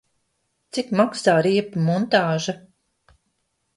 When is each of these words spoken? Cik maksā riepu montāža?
Cik 0.77 0.89
maksā 1.01 1.35
riepu 1.47 1.85
montāža? 1.91 2.57